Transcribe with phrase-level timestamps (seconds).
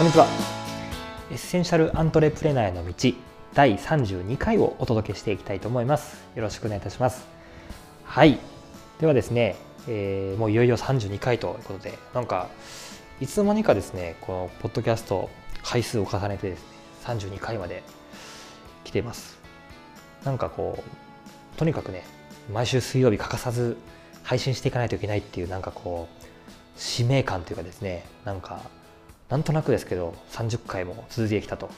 [0.00, 0.26] こんにちは。
[1.30, 2.94] エッセンシャルアントレプレナーへの道
[3.52, 6.24] 第32回をお届けしていきたいと思います。
[6.34, 7.26] よろしくお願いいたします。
[8.04, 8.38] はい。
[8.98, 9.56] ではですね、
[9.88, 12.48] えー、もういよいよ32回ということでなんか
[13.20, 15.28] いつの間にかですねこのポッドキャスト
[15.62, 16.66] 回数を重ねてですね
[17.04, 17.82] 32回まで
[18.84, 19.38] 来ています。
[20.24, 22.06] なんかこうとにかくね
[22.50, 23.76] 毎週水曜日欠かさず
[24.22, 26.24] 配信していかないといけないっていうなんかこう
[26.74, 28.62] 使命感というかですねなんか
[29.30, 31.70] なんとなくですけど30回も続いてきたと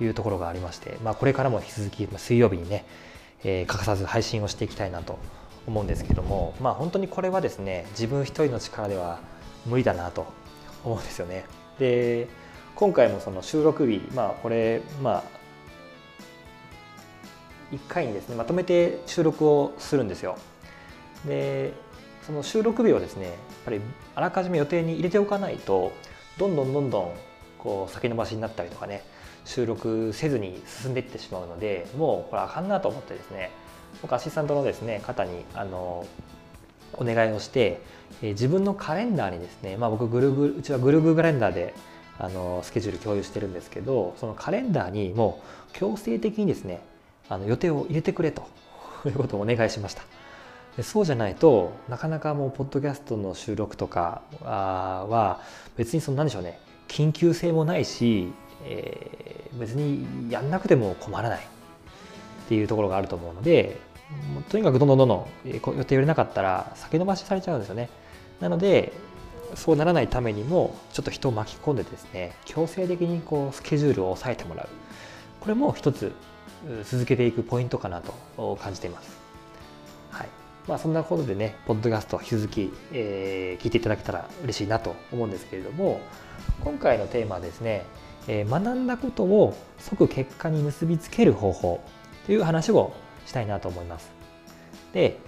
[0.00, 2.86] いうところがありまして、まあ、これからも引き続き水曜日にね、
[3.42, 5.18] えー、欠かさず配信をしていきたいなと
[5.66, 9.20] 思うんですけどもまあ本当にこれはですね自分一人の力では
[9.66, 10.26] 無理だなと
[10.84, 11.44] 思うんですよね。
[11.78, 12.28] で
[12.76, 15.22] 今回もその収録日まあこれまあ
[17.72, 20.38] 1回にですねまとめて収録をするんですよ。
[21.26, 21.72] で
[22.22, 23.80] その収録日をですねやっぱり
[24.14, 25.92] あらかじめ予定に入れておかないと
[26.38, 27.12] どんどんどんどん
[27.58, 29.02] こう先延ばしになったりとかね
[29.44, 33.50] 収録せずに進んでいってしまうのでもうこれあかんなと思ってですね
[34.02, 36.06] 僕アシスタントのですね方にあの
[36.94, 37.80] お願いをして、
[38.20, 41.72] え自分のカレンダーにですね、まあ、僕グルグうちはグルグカレンダーで
[42.18, 45.40] あのスケジュール共有してるんですけどそのカレンダーにも
[45.72, 46.82] う強制的にですね
[47.28, 48.42] あの予定を入れてくれと
[49.06, 50.02] いうことをお願いしました。
[50.82, 55.40] そうじゃないとなかなかもうポッドキャストの収録とかは
[55.76, 58.32] 別にその何でしょうね緊急性もないし、
[58.64, 61.42] えー、別にやんなくても困らないっ
[62.48, 63.78] ていうところがあると思うので
[64.48, 67.88] とにかくどんどんどんどん予定入れなかったら先延ばしされちゃうんですよね。
[68.40, 68.92] なので
[69.54, 74.68] そうならないためにもちょっと人を巻き込んでですね強制的にこうスケジュールを抑えてもらう
[75.40, 76.12] これも一つ
[76.84, 79.19] 続けていくポイントかなと感じています。
[80.68, 86.00] まあ、そんなことでね、ポッドキャスト引き続き、えー、聞いていただけたら嬉しいなと思うんですけれども、
[86.62, 87.84] 今回のテーマはですね、
[88.28, 91.82] えー、学んだことを即結果に結びつける方法
[92.26, 92.92] という話を
[93.26, 94.10] したいなと思います。
[94.92, 95.18] で、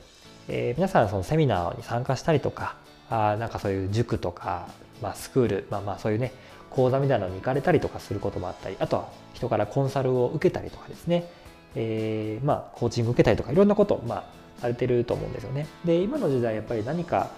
[0.48, 2.76] えー、皆さんそのセミナーに参加したりとか、
[3.10, 4.68] あなんかそういう塾とか、
[5.00, 6.32] まあ、スクール、まあまあそういうね、
[6.70, 11.30] 講座みたいなのに行かれたりとかすることもあったり、あとは人からコンサルを受けたりとかですね、
[11.74, 15.66] えー、まあコーチング受けたりとかいろんなこと、まあされてると思うんですよね。
[15.84, 17.30] で今の時代やっぱり何か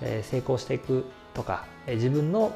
[0.00, 1.04] 成功していく
[1.34, 2.52] とか自分の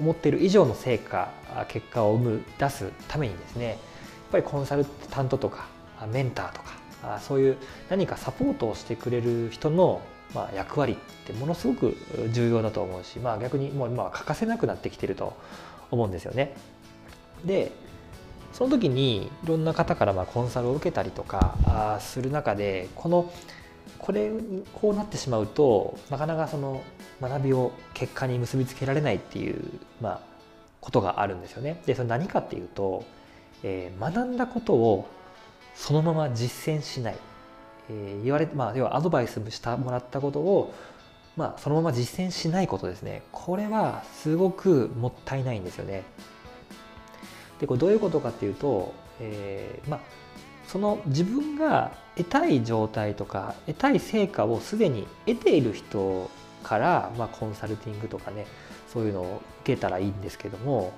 [0.00, 1.28] 思っている以上の成果
[1.68, 3.76] 結果を生む出すためにですねやっ
[4.32, 5.66] ぱりコンサルタントとか
[6.10, 7.56] メンターとかそういう
[7.90, 10.00] 何かサポートをしてくれる人の
[10.34, 10.96] まあ役割っ
[11.26, 11.96] てものすごく
[12.32, 15.36] 重要だと思うし、まあ、逆にもう今は欠かせなくなってきてると
[15.90, 16.54] 思うんですよね。
[17.44, 17.72] で
[18.62, 23.32] その時にいろんな方からまコンサルを受けたりとかする中でこの
[23.98, 24.30] これ
[24.72, 26.80] こうなってしまうとなかなかその
[27.20, 30.20] 学びを結果に結びつけられないっていう、まあ、
[30.80, 31.82] ことがあるんですよね。
[31.86, 33.04] でそれ何かっていうと、
[33.64, 35.08] えー、学んだことを
[35.74, 37.16] そのまま実践しない、
[37.90, 40.72] えー、言われまあ要はアドバイスしたもらったことを
[41.34, 46.04] まあ、そのまま実践しないことですねこれはすごくもったいないんですよね。
[47.62, 50.00] でこれどういうことかっていうと、えー、ま
[50.66, 56.28] その自分が得たい状態とか得たい成果をすでに得ている人
[56.64, 58.46] から、ま、コンサルティングとかね
[58.92, 60.92] そういうのを受けたらいいんですけども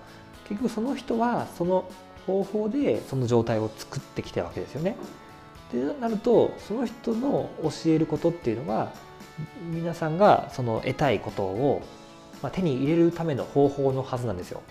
[0.48, 1.90] 結局その人はその
[2.26, 4.96] 方法でその状態を作ってきたわけですよね。
[5.70, 8.92] でなるとその人の教えることっていうのは
[9.70, 11.82] 皆さんがその得たいことを、
[12.42, 14.62] ま、手に入れるための方法のはずなんですよ。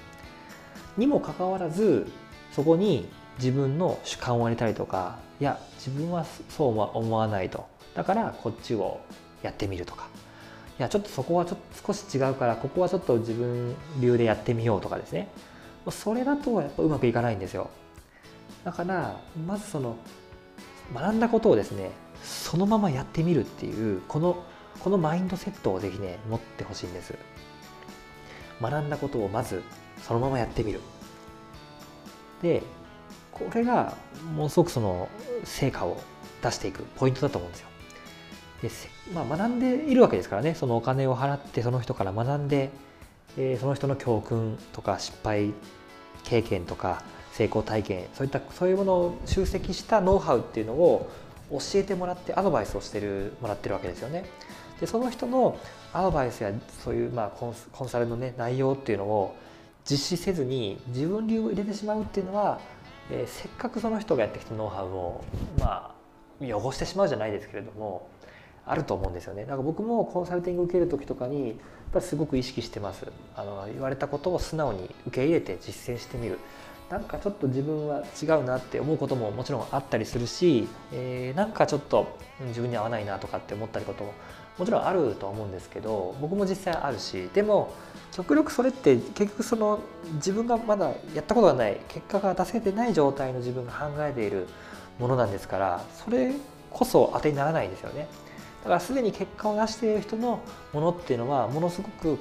[0.98, 2.08] にもかかわらず
[2.52, 7.66] そこに自分の主観を入れたりとかいや自分はそうは思わないと。
[7.96, 9.00] だからこっちを
[9.42, 10.08] やってみるとか。
[10.80, 15.28] いやちょっとそこはちょっと少し違うからここはちょっと自分流でやってみようとかですね。
[15.92, 17.70] それだとやっぱうまくいかないんですよ。
[18.64, 19.98] だからまずその
[20.94, 21.92] 学んだことをですね
[22.24, 24.44] そのままやってみるっていうこの
[24.80, 27.14] このマインドセットをぜひね持ってほしいんです。
[28.62, 29.62] 学んだことをまず
[30.08, 30.82] そのままやってみる。
[32.42, 32.62] で
[33.32, 33.96] これが
[34.36, 35.10] ものすごくその
[35.44, 35.98] 成果を
[36.44, 37.68] 出していくポイントだと思うんですよ。
[38.62, 38.70] で、
[39.14, 40.56] まあ、学んでいるわけですからね。
[40.56, 42.70] そのお金を払ってその人から学んで、
[43.38, 45.54] えー、その人の教訓とか失敗
[46.24, 51.10] 経験とか成功体験そういったそういうものを集積したノウハウっていうのを
[51.50, 54.26] 教えてもらってアドバイスをしてるもらってるわけですよね。
[54.80, 55.58] でその人の
[55.94, 56.52] アドバイスや
[56.84, 57.54] そういうまあコ
[57.86, 59.36] ンサルのね内容っていうのを
[59.90, 62.60] 実施せずに自分流を入れてしまうっていうのは、
[63.12, 65.24] えー、せっかくその人がやってきたノウハウを
[65.60, 65.94] まあ
[66.42, 68.08] 汚してしまうじゃないですけれども
[68.66, 69.44] あると思うんですよね。
[69.44, 71.56] だから僕もコンサルティング受ける時とかにやっ
[71.92, 73.08] ぱりすごく意識してます。
[73.36, 76.40] あの言われたことを素直に受け入れて実践してみる。
[76.90, 84.14] なんかちょっと自分は違うなって思うことももちろんあったりするし、えー、なんかちょっと自分に合わないなとかって思ったりことも
[84.58, 87.74] もちろんあると思うんですけど僕も実際あるしでも
[88.12, 89.80] 極力それって結局その
[90.16, 94.48] 自分がまだやったことがない結果が出せてない状態の自分が考えている
[95.00, 96.34] ものなんですからそれ
[96.70, 98.08] こそ当てにならないですよね。
[98.64, 100.40] だからすでに結果を出している人の
[100.72, 102.18] ものっていうのはものすごく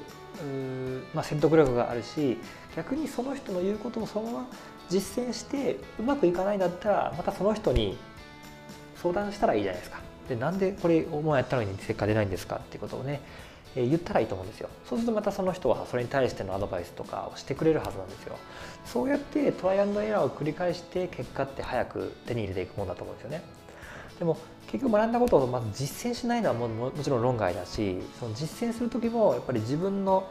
[1.14, 2.38] まあ、説得力があるし
[2.74, 4.46] 逆にその人の言うことをそのまま
[4.88, 7.96] 実践してうまくいかないんだったらまたその人に
[8.96, 10.11] 相談したらいいじゃないですか。
[10.28, 13.20] でなんでこれもうやったのに結果出ないんですかっていうことをね、
[13.74, 14.68] え、言ったらいいと思うんですよ。
[14.88, 18.36] そうするとまたその人はそれに対してのアドバイスとかをしてくれるはずなんですよ。
[18.84, 23.42] そうやってトライアンドエラーを繰り返して結果って早く手に入れていくものだと思うんですよね。
[24.18, 24.36] でも
[24.70, 30.28] 結局学んだことをまず実践しないのはももちろん論外だしその実践する時もやっぱり自分の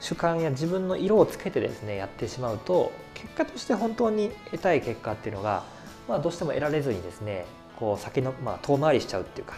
[0.00, 5.62] 主観や自分の色をつけてですねやってしまうと結果として本当に得たい結果っていうのが、
[6.08, 7.46] まあ、どうしても得られずにですね
[7.78, 9.54] こう先の、まあ、遠回りしちゃうっていうか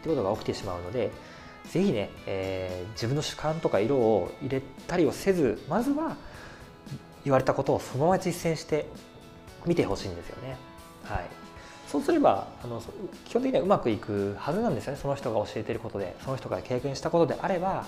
[0.00, 1.10] っていうことが起きてしまうので
[1.70, 6.16] 是非ね、えー、自分の主観とか色を入れたりをせずまずは
[7.24, 8.86] 言われたことをそのまま実践して
[9.64, 10.56] みてほしいんですよね。
[11.04, 11.26] はい、
[11.88, 12.82] そうすればあの
[13.24, 17.86] 基本的にはうまくいくはずなんですよねその人が教えてることでその人が経験したことであれば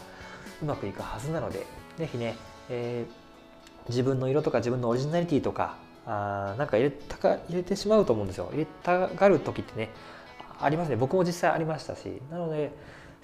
[0.63, 1.67] うまくいくはずなので
[1.97, 2.37] 是非ね、
[2.69, 8.49] えー、自分の色とか自分のオリジナリティとかあなんか入れたか入れてしまうと思うんですよ。
[8.53, 9.91] 入れたがる時ってね
[10.61, 10.97] ありますね。
[10.97, 12.23] 僕も実際ありましたし。
[12.31, 12.73] なので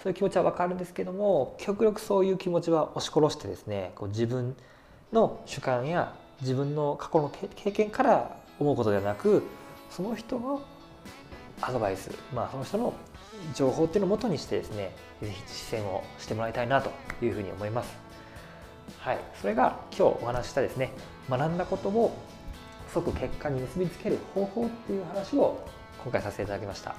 [0.02, 4.56] そういう気持ちは分かるんですけども極力そういう気持ちは押し殺してですねこう自分
[5.12, 9.44] の主観や自分の過去の経験から思うことではなく
[9.90, 10.60] その人の
[11.60, 12.94] アドバイス、まあ、その人の
[13.54, 16.90] 情報っていうのをもとにしてですねぜひ実践をしてもらいたいなと
[17.22, 17.96] いうふうに思います。
[18.98, 20.90] はい、それが今日お話したですね
[21.30, 22.12] 学んだことを
[22.92, 25.66] 即結果に結びつける方法っていう話を
[26.02, 26.94] 今回させていただきました。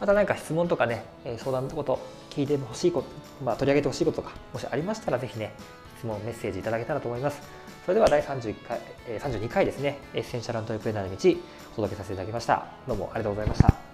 [0.00, 1.04] また何か質問とかね
[1.38, 1.98] 相談のこと
[2.30, 3.08] 聞いてほしいこと、
[3.44, 5.52] まあ、取り上げてほしいこととかもしありましたら是非ね
[5.98, 7.40] 質問メッセージいただけたらと思います。
[7.84, 11.30] それでは第31回32回ですねエッセンシャルアントレプレナーの道
[11.72, 12.66] お届けさせていただきました。
[12.86, 13.91] どうもありがとうございました。